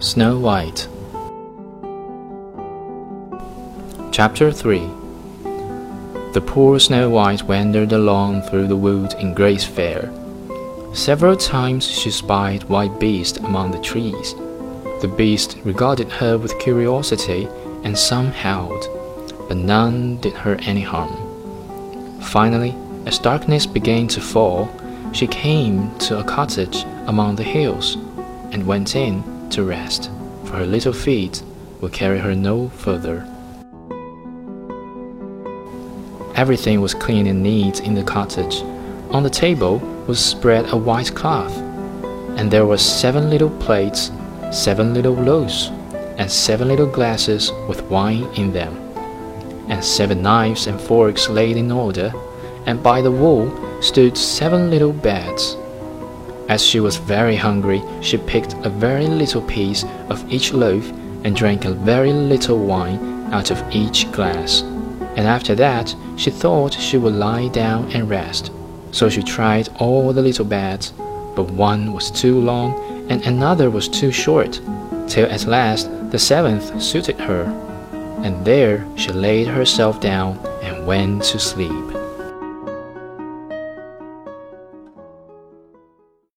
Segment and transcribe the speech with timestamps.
[0.00, 0.86] Snow White
[4.12, 4.78] Chapter 3
[6.34, 10.08] The poor Snow White wandered along through the wood in great fear.
[10.94, 14.36] Several times she spied wild beasts among the trees.
[15.00, 17.48] The beasts regarded her with curiosity,
[17.82, 18.86] and some howled,
[19.48, 22.20] but none did her any harm.
[22.20, 22.72] Finally,
[23.04, 24.70] as darkness began to fall,
[25.12, 27.96] she came to a cottage among the hills,
[28.52, 30.10] and went in to rest,
[30.44, 31.42] for her little feet
[31.80, 33.26] would carry her no further.
[36.34, 38.62] Everything was clean and neat in the cottage.
[39.10, 41.56] On the table was spread a white cloth,
[42.38, 44.12] and there were seven little plates,
[44.52, 45.70] seven little loaves,
[46.16, 48.76] and seven little glasses with wine in them,
[49.68, 52.12] and seven knives and forks laid in order,
[52.66, 53.50] and by the wall
[53.82, 55.56] stood seven little beds.
[56.48, 60.90] As she was very hungry, she picked a very little piece of each loaf
[61.24, 64.62] and drank a very little wine out of each glass.
[65.16, 68.50] And after that, she thought she would lie down and rest.
[68.92, 70.92] So she tried all the little beds,
[71.36, 72.72] but one was too long
[73.10, 74.60] and another was too short,
[75.06, 77.44] till at last the seventh suited her.
[78.22, 81.97] And there she laid herself down and went to sleep.